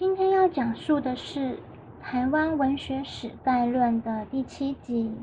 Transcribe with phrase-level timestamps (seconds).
[0.00, 1.40] 今天要讲述的是
[2.00, 5.14] 《台湾文学史概论》的第七集。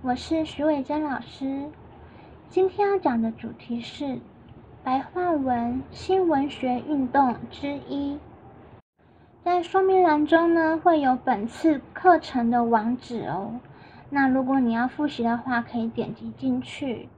[0.00, 1.68] 我是徐伟珍老师。
[2.48, 4.18] 今天要讲的主题是
[4.82, 8.18] 白话文新文学运动之一。
[9.44, 13.60] 在说明栏中呢，会有本次课程的网址哦。
[14.08, 17.10] 那如果你要复习的话，可以点击进去。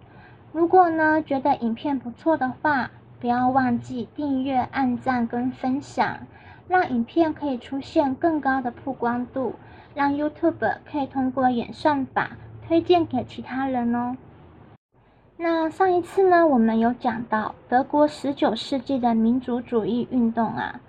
[0.50, 2.90] 如果呢觉得影片不错的话，
[3.20, 6.26] 不要忘记订阅、按赞跟分享，
[6.68, 9.54] 让影片可以出现更高的曝光度，
[9.94, 12.30] 让 YouTube 可以通过演算法
[12.66, 14.16] 推荐给其他人哦。
[15.36, 20.80] 那上一次呢，我们有讲到德国十九世纪的民族主义运动啊，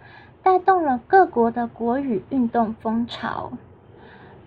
[0.41, 3.52] 带动了各国的国语运动风潮。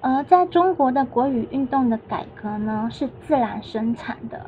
[0.00, 4.46] 而在中国的国语运动的改革呢，是自然生产的，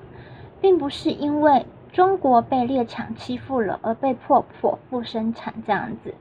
[0.63, 6.15] 并不是因为中国被列强欺负了而被迫剖腹生产这样子，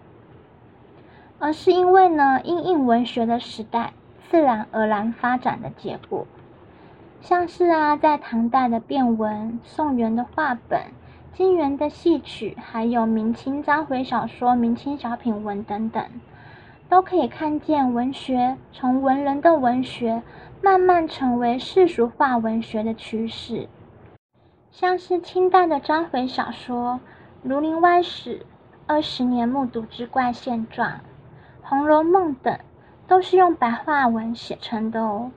[1.42, 3.94] 而是因为呢，因应文学的时代
[4.30, 6.28] 自然而然发展的结果。
[7.20, 10.80] 像是啊，在唐代的变文、宋元的话本、
[11.34, 16.06] 金元的戏曲，还有明清章回小说、明清小品文等等，
[16.88, 20.22] 都可以看见文学从文人的文学
[20.62, 23.67] 慢慢成为世俗化文学的趋势。
[24.72, 27.00] 像是清代的章回小说
[27.50, 28.38] 《儒林外史》
[28.86, 30.89] 《二十年目睹之怪现状》
[31.72, 32.59] 《红楼梦》等，
[33.08, 35.31] 都是用白话文写成的哦。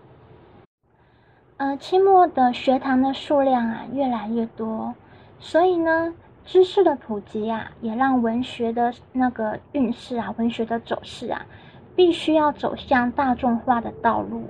[1.59, 4.97] 呃，清末的学堂的数量啊越来越多，
[5.39, 6.13] 所以呢，
[6.45, 11.47] 知识的普及啊，也让文学的那个运势啊，文学的走势啊，
[11.95, 14.49] 必须要走向大众化的道路。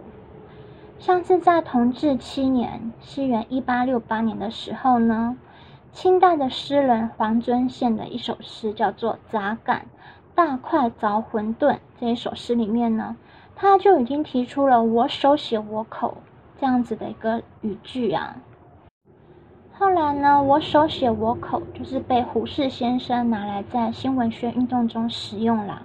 [0.98, 5.36] 像是在同治七年（西元一八六八年）的时候呢，
[5.92, 9.84] 清代的诗人黄遵宪的一首诗叫做《杂感
[10.34, 13.16] 大块凿混沌》这一首诗里面呢，
[13.54, 16.19] 他就已经提出了“我手写我口”。
[16.56, 18.36] 这样子的一个语句啊，
[19.72, 25.82] 后来呢，我手写我口就是被胡适先生拿来在新文学运动中使用了。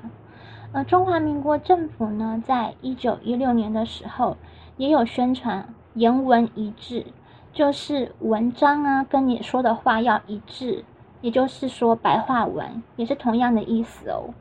[0.72, 4.38] 而中华民国政府呢，在一九一六年的时候，
[4.78, 7.08] 也有宣传言文一致，
[7.52, 10.86] 就是文章啊跟你说的话要一致，
[11.22, 14.34] 也就是说白话文也是同样的意思哦。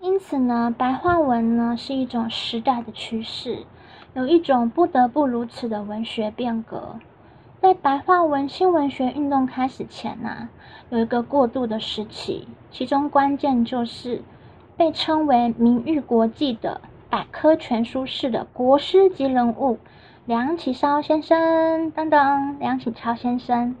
[0.00, 3.64] 因此呢，白话文呢是一种时代的趋势。
[4.14, 6.96] 有一种不得不如此的文学变革，
[7.62, 10.48] 在白话文新文学运动开始前呐，
[10.90, 14.22] 有一个过渡的时期，其中关键就是
[14.76, 19.78] 被称为名誉国际的百科全书式的国师级人物
[20.26, 22.58] 梁启超先生等等。
[22.58, 23.74] 梁启超先生，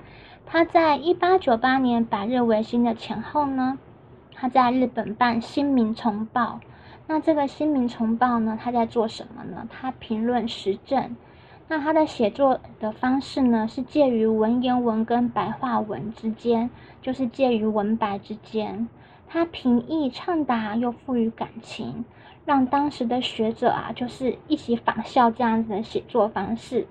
[0.46, 3.78] 他在一八九八年百日维新的前后呢，
[4.34, 6.60] 他在日本办《新民丛报》。
[7.06, 8.58] 那这个《新民丛报》呢？
[8.62, 9.66] 他在做什么呢？
[9.70, 11.16] 他评论时政。
[11.68, 16.70] 那他的写作的方式呢，是介于文言文跟白话文之间，
[17.00, 18.88] 就是介于文白之间。
[19.26, 22.04] 他平易畅达又富于感情，
[22.44, 26.86] 让当时的学者啊，就是一起仿效这样子的写作方式。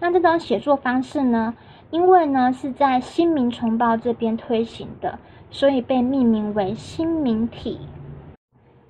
[0.00, 1.54] 那这种写作方式呢，
[1.90, 5.18] 因为呢是在《新民丛报》这边推行的，
[5.50, 7.80] 所以被命名为新民体。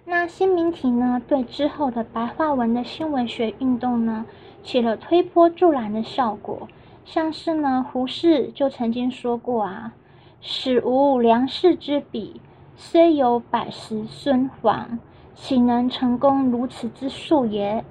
[0.05, 4.27] 那新民体呢，对之后的白话文的新文学运动呢，
[4.62, 6.69] 起了推波助澜的效果。
[7.06, 9.94] 像是呢，胡适就曾经说过啊
[10.43, 12.41] ：“史无良士之笔，
[12.77, 14.99] 虽有百十孙黄，
[15.34, 17.83] 岂能成功如此之术也？”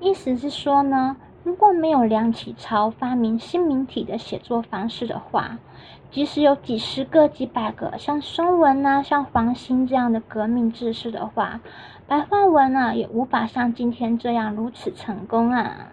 [0.00, 1.16] 意思是说呢。
[1.44, 5.58] 如果没有梁启超发明新明体的写作方式的话，
[6.10, 11.60] 即使有几十个、几百个像孙文啊、像黄兴这样的革命志士的话，
[12.06, 15.92] 白话文啊也无法像今天这样如此成功啊。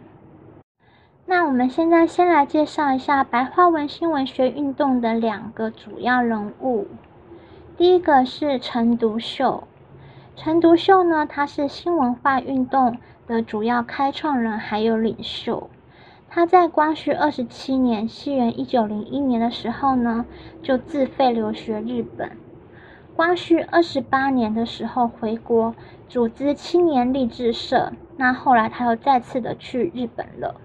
[1.26, 6.88] 那我们现在先来介绍一下白话文新文学运动的两个主要人物。
[7.76, 9.66] 第一个是陈独秀，
[10.38, 12.98] 陈独秀呢，他是新文化运动。
[13.32, 15.70] 的主要开创人还有领袖，
[16.30, 20.26] 他在光绪二十七年（西元一九零一年）的时候呢，
[20.62, 22.38] 就自费留学日本。
[23.16, 25.74] 光绪二十八年的时候回国，
[26.10, 27.94] 组织青年励志社。
[28.18, 30.56] 那后来他又再次的去日本了。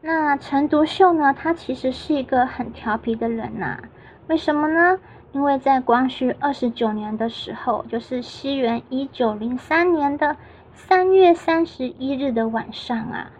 [0.00, 3.82] 那陈独秀呢，他其实是一个很调皮的人呐。
[4.28, 4.98] 为什么呢？
[5.32, 10.36] 因为在光绪二十九年的时候，就是西元一九零三年的。
[10.76, 13.32] 三月三十一日的晚上啊，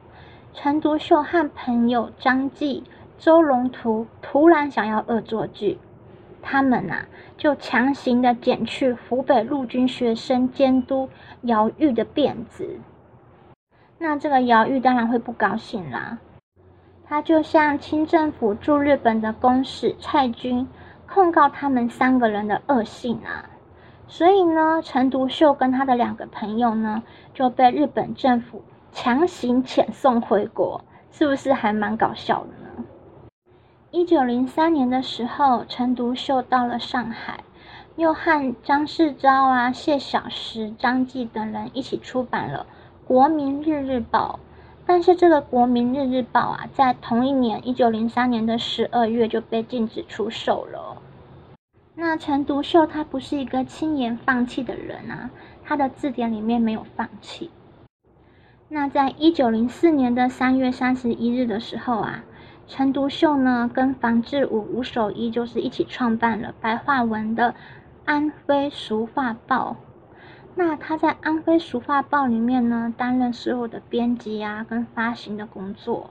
[0.55, 2.83] 陈独秀和朋友张继、
[3.19, 5.79] 周龙图突然想要恶作剧，
[6.41, 7.05] 他们呐
[7.37, 11.11] 就强行的剪去湖北陆军学生监督
[11.43, 12.81] 姚玉的辫子。
[13.99, 16.19] 那这个姚玉当然会不高兴啦，
[17.05, 20.67] 他就向清政府驻日本的公使蔡军
[21.07, 23.45] 控告他们三个人的恶性啊。
[24.09, 27.03] 所以呢，陈独秀跟他的两个朋友呢，
[27.35, 28.63] 就被日本政府
[28.93, 32.85] 强行遣送回国，是不是还蛮搞笑的呢？
[33.91, 37.41] 一九零三年的时候，陈独秀到了上海，
[37.97, 42.67] 又和张世钊啊、谢小石、张继等人一起出版了
[43.09, 44.39] 《国民日日报》。
[44.87, 51.03] 但是这个《国民日日报》啊，在同一年一九零三年的十二月就被禁止出售了。
[51.99, 55.31] 那陈独秀他不是一个轻言放弃的人啊，
[55.65, 57.51] 他的字典里面没有放弃。
[58.69, 62.23] 那在一九零四年的三月三十一日的时候啊，
[62.69, 67.53] 陈独秀呢跟房志武、吴守一就是一起创办了白话文的
[68.05, 69.77] 《安徽俗话报》。
[70.55, 76.11] 那他在《安徽俗话报》里面呢，担任所有的编辑啊跟发行的工作。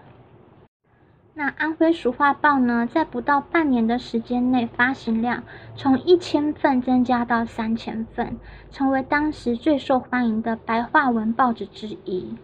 [1.37, 5.43] 那《安徽俗话报》呢，在不到半年的时间内，发行量
[5.75, 8.37] 从一千份增加到三千份，
[8.71, 12.37] 成为当时最受欢迎的白话文报纸之一。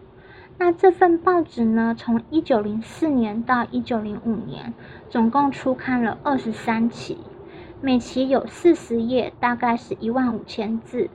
[0.58, 4.74] 那这份报纸呢，从一九零四年到一九零五年，
[5.08, 7.16] 总共出刊了二十三期，
[7.80, 11.08] 每期有四十页，大概是一万五千字。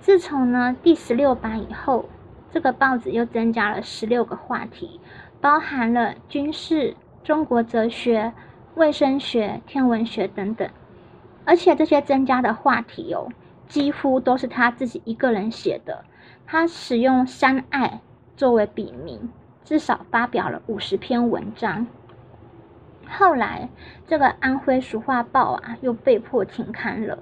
[0.00, 2.08] 自从呢第十六版以后，
[2.50, 5.02] 这个报纸又增加了十六个话题。
[5.44, 8.32] 包含了军事、中国哲学、
[8.76, 10.66] 卫生学、天文学等等，
[11.44, 13.28] 而且这些增加的话题哦，
[13.68, 16.02] 几乎都是他自己一个人写的。
[16.46, 18.00] 他使用山爱
[18.38, 19.30] 作为笔名，
[19.62, 21.86] 至少发表了五十篇文章。
[23.06, 23.68] 后来，
[24.06, 27.18] 这个《安徽俗话报》啊，又被迫停刊了。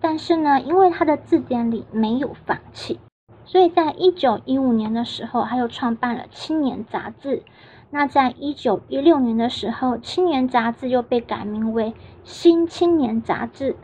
[0.00, 3.00] 但是呢，因为他的字典里没有放弃。
[3.46, 7.42] 所以在一九一五年的时候，他又创办了《青年》杂志。
[7.90, 11.92] 那在一九一六年的时候，《青年》杂志又被改名为
[12.24, 13.76] 《新青年》杂志。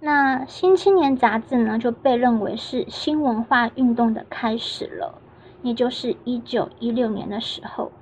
[0.00, 5.20] 那《新青年》杂志呢，就被认为是新文化运动的开始了，
[5.62, 7.92] 也就是一九一六年的时候，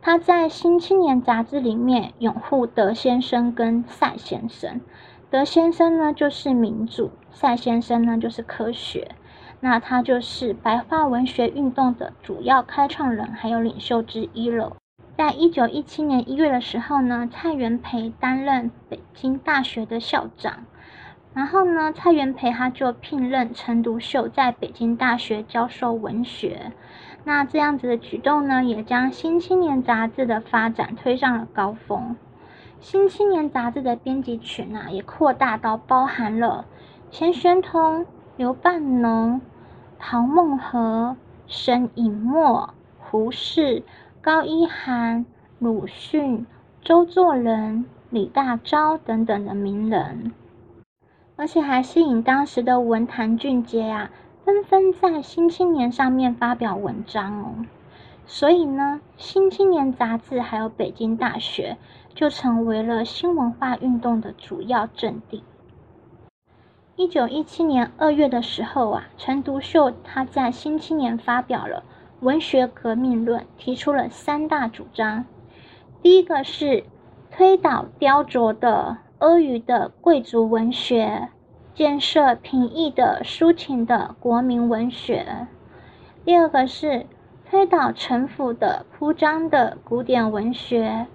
[0.00, 4.80] 他在《新青年》杂志里面拥护德先生跟赛先生。
[5.28, 9.16] 德先生呢，就是民主；赛先生呢，就是科学。
[9.60, 14.76] 那他就是白话文学运动的主要开创人，还有领袖之一了。
[15.16, 20.66] 在一九一七年一月的时候呢，蔡元培担任北京大学的校长，
[21.32, 26.72] 然后呢，蔡元培他就聘任陈独秀在北京大学教授文学。
[27.24, 32.14] 那这样子的举动呢，也将《新青年》杂志的发展推上了高峰。
[32.78, 36.66] 《新青年》杂志的编辑群啊，也扩大到包含了
[37.10, 38.04] 钱玄同。
[38.36, 39.40] 刘半农、
[39.98, 41.16] 陶孟和、
[41.46, 43.82] 沈尹默、胡适、
[44.20, 45.24] 高一涵、
[45.58, 46.46] 鲁迅、
[46.82, 50.32] 周作人、李大钊等等的名人，
[51.36, 54.10] 而且还吸引当时的文坛俊杰啊，
[54.44, 57.64] 纷纷在《新青年》上面发表文章哦。
[58.26, 61.78] 所以呢，《新青年》杂志还有北京大学，
[62.14, 65.42] 就成为了新文化运动的主要阵地。
[66.98, 71.84] 一九一七年二月的时候啊，陈独秀他在《新青年》发表了
[72.24, 75.26] 《文学革命论》，提出了三大主张。
[76.00, 76.84] 第一个是
[77.30, 81.28] 推倒雕琢的阿谀的贵族文学，
[81.74, 85.46] 建设平易的抒情的国民文学；
[86.24, 87.04] 第二个是
[87.44, 91.06] 推倒陈腐的铺张的古典文学，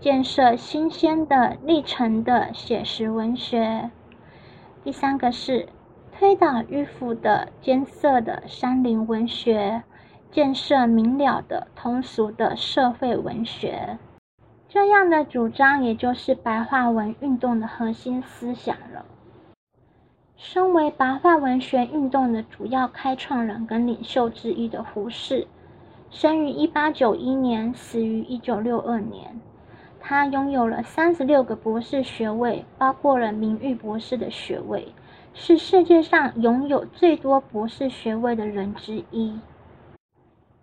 [0.00, 3.92] 建设新鲜的历程的写实文学。
[4.84, 5.68] 第三个是
[6.12, 9.82] 推倒迂腐的艰涩的山林文学，
[10.30, 13.98] 建设明了的通俗的社会文学。
[14.68, 19.04] 这样的主张，也就是白话文运动的核心思想了。
[20.36, 25.46] 身为白话文学运动的主要开创人跟领袖之一的胡适，
[26.10, 29.40] 生于一八九一年，死于一九六二年。
[30.10, 34.94] 他拥有了三十六个博士学位，包括了名誉博士的学位，
[35.34, 39.38] 是世界上拥有最多博士学位的人之一。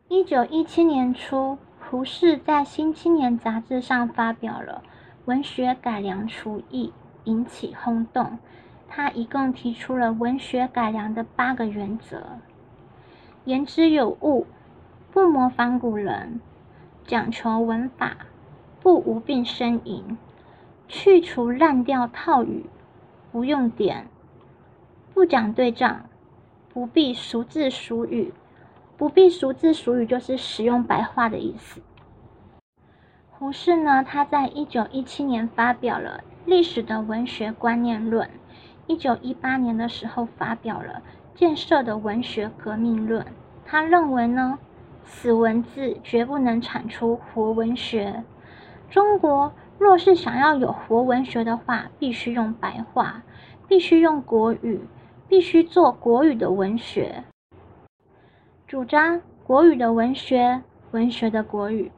[0.08, 4.82] 一九一七年初，胡适在《新青年》杂志上发表了
[5.26, 6.88] 《文学改良刍议》，
[7.26, 8.40] 引起轰动。
[8.90, 12.24] 他一共提出了文学改良的八个原则：
[13.44, 14.48] 言之有物，
[15.12, 16.42] 不模仿古人，
[17.06, 18.18] 讲求文法。
[18.86, 20.16] 不无病呻吟，
[20.88, 22.68] 去除烂掉套语，
[23.32, 24.06] 不用点，
[25.12, 26.02] 不讲对仗，
[26.72, 28.32] 不必熟字熟语。
[28.96, 31.82] 不必熟字熟语，就是使用白话的意思。
[33.32, 38.28] 胡适呢，他在一九一七年发表了《历史的文学观念论》，
[38.86, 41.02] 一九一八年的时候发表了
[41.40, 43.24] 《建设的文学革命论》。
[43.66, 44.60] 他认为呢，
[45.04, 48.24] 死文字绝不能产出活文学。
[48.96, 53.24] 中国若是想要有活文学的话，必须用白话，
[53.68, 54.88] 必须用国语，
[55.28, 57.26] 必须做国语的文学。
[58.66, 60.62] 主张国语的文学，
[60.92, 61.92] 文学的国语。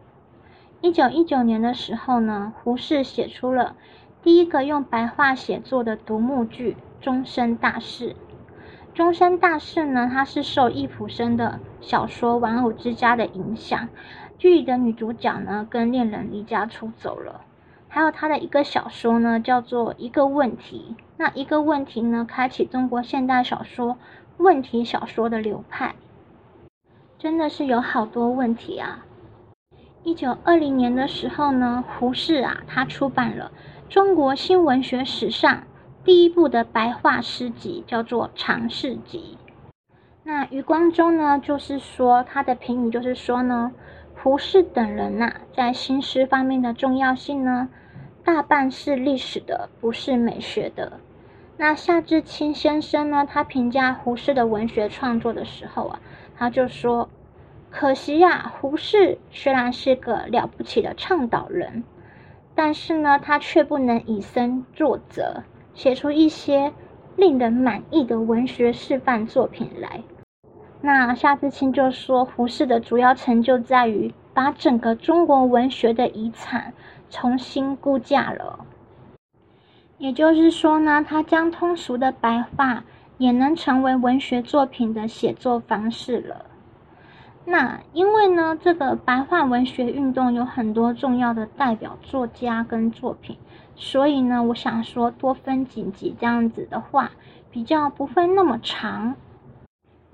[0.82, 3.76] 一九一九年的时候呢，胡适写出了
[4.24, 8.10] 第一个用白话写作的独幕剧《终身大事》。
[8.96, 13.88] 《终身大事》呢，它是受易卜生的小说《玩偶之家》的影响。
[14.38, 17.42] 剧里的女主角呢，跟恋人离家出走了。
[17.90, 20.96] 还有他的一个小说呢，叫做《一个问题》。
[21.18, 23.98] 那一个问题呢，开启中国现代小说
[24.38, 25.96] 问题小说的流派。
[27.18, 29.06] 真的是有好多问题啊！
[30.04, 33.52] 一九二零年的时候呢，胡适啊，他出版了
[33.90, 35.64] 中国新文学史上
[36.04, 39.38] 第一部的白话诗集，叫做《长试集》。
[40.24, 43.72] 那余光中呢，就是说他的评语就是说呢，
[44.28, 47.70] 胡适等人呐，在新诗方面的重要性呢，
[48.26, 51.00] 大半是历史的，不是美学的。
[51.56, 56.02] 那夏志清先生呢，他评价胡适的文学创作的时候啊。
[56.36, 57.08] 他就说
[57.72, 61.86] ：“可惜呀，胡适虽然是个了不起的倡导人，
[62.54, 65.44] 但是呢，他却不能以身作则，
[65.74, 66.74] 写出一些
[67.16, 70.02] 令人满意的文学示范作品来。”
[70.88, 76.74] 那夏志清就说：“胡适的主要成就在于把整个中国文学的遗产
[77.10, 78.66] 重新估价了，
[79.98, 82.86] 也就是说呢，他将通俗的白话。”
[83.18, 86.46] 也能成为文学作品的写作方式了。
[87.46, 93.36] 那因为呢，这个白话文学运动有很多重要的代表作家跟作品，
[93.76, 97.10] 所以呢，我想说多分几集这样子的话，
[97.50, 99.16] 比较不会那么长。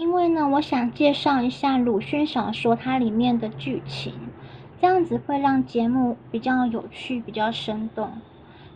[0.04, 4.14] 因为呢，我想介绍一下鲁迅小说它里面的剧情，
[4.82, 8.12] 这样子会让节目比较有趣、比较生动。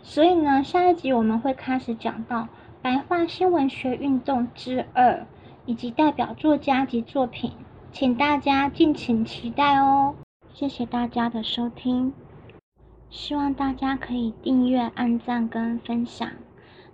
[0.01, 2.47] 所以呢，下一集我们会开始讲到。
[2.81, 5.27] 白话新文学运动之二，
[5.65, 7.51] 以及代表作家及作品，
[7.91, 10.15] 请大家敬请期待哦！
[10.53, 12.13] 谢谢大家的收听，
[13.09, 16.29] 希望大家可以订阅、按赞跟分享。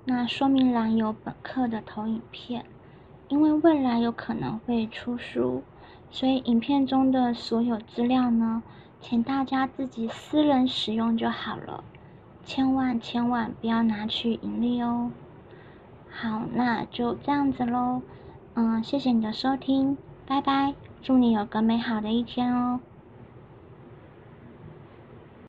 [0.06, 2.66] 那说明栏有本课的投影片，
[3.34, 5.64] 因为未来有可能会出书，
[6.12, 8.62] 所以影片中的所有资料呢，
[9.02, 11.84] 请大家自己私人使用就好了，
[12.46, 15.10] 千万千万不要拿去盈利哦！
[16.12, 18.04] 好，那就这样子喽。
[18.54, 19.98] 嗯，谢谢你的收听，
[20.28, 22.82] 拜拜，祝你有个美好的一天哦。